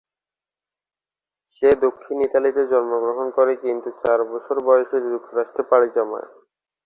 সে 1.53 1.69
দক্ষিণ 1.85 2.17
ইতালিতে 2.27 2.61
জন্মগ্রহণ 2.71 3.27
করে 3.37 3.53
কিন্তু 3.63 3.89
চার 4.01 4.19
বছর 4.31 4.55
বয়সে 4.67 4.97
যুক্তরাষ্ট্রে 5.05 5.63
পাড়ি 5.71 5.89
জমায়। 5.95 6.29